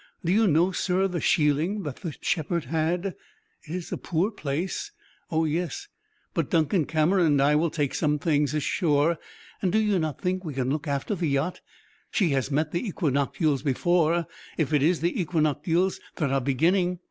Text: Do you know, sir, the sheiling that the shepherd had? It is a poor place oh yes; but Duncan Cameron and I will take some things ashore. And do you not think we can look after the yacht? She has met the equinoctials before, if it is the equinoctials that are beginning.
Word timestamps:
Do 0.25 0.31
you 0.31 0.47
know, 0.47 0.71
sir, 0.71 1.07
the 1.07 1.19
sheiling 1.21 1.83
that 1.83 1.97
the 1.97 2.15
shepherd 2.21 2.65
had? 2.65 3.05
It 3.05 3.15
is 3.75 3.91
a 3.91 3.99
poor 3.99 4.31
place 4.31 4.89
oh 5.29 5.45
yes; 5.45 5.89
but 6.33 6.49
Duncan 6.49 6.85
Cameron 6.85 7.27
and 7.27 7.39
I 7.43 7.53
will 7.55 7.69
take 7.69 7.93
some 7.93 8.17
things 8.17 8.55
ashore. 8.55 9.19
And 9.61 9.71
do 9.71 9.77
you 9.77 9.99
not 9.99 10.19
think 10.19 10.43
we 10.43 10.55
can 10.55 10.71
look 10.71 10.87
after 10.87 11.13
the 11.13 11.27
yacht? 11.29 11.61
She 12.09 12.29
has 12.29 12.49
met 12.49 12.71
the 12.71 12.81
equinoctials 12.83 13.61
before, 13.63 14.25
if 14.57 14.73
it 14.73 14.81
is 14.81 15.01
the 15.01 15.13
equinoctials 15.21 15.99
that 16.15 16.31
are 16.31 16.41
beginning. 16.41 16.97